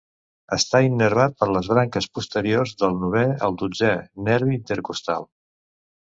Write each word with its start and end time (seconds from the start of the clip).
Està 0.55 0.79
innervat 0.85 1.35
per 1.43 1.49
les 1.55 1.69
branques 1.73 2.07
posteriors 2.19 2.73
del 2.81 2.97
novè 3.03 3.23
al 3.49 3.59
dotzè 3.61 3.93
nervi 4.31 4.59
intercostal. 4.63 5.31